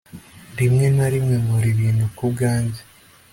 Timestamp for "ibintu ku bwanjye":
1.73-2.81